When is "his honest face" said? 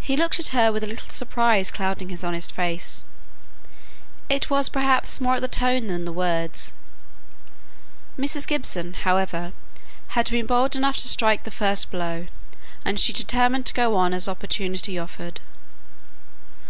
2.10-3.04